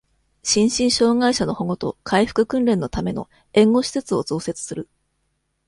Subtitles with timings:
[0.41, 4.89] 心身障害者の保護と、回復訓練のための、援護施設を増設する。